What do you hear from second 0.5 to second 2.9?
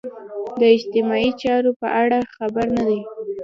د اجتماعي چارو په اړه خبر نه